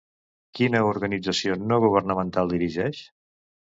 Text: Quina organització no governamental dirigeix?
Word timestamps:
Quina 0.59 0.79
organització 0.93 1.59
no 1.73 1.79
governamental 1.85 2.51
dirigeix? 2.55 3.03